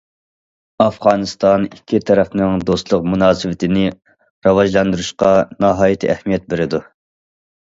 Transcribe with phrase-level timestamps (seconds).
[0.83, 3.85] ئافغانىستان ئىككى تەرەپنىڭ دوستلۇق مۇناسىۋىتىنى
[4.49, 5.31] راۋاجلاندۇرۇشقا
[5.67, 6.83] ناھايىتى ئەھمىيەت بېرىدۇ.